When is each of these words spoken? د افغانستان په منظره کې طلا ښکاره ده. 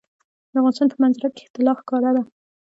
د 0.51 0.53
افغانستان 0.59 0.87
په 0.91 0.97
منظره 1.03 1.29
کې 1.37 1.45
طلا 1.53 1.73
ښکاره 1.79 2.11
ده. 2.15 2.23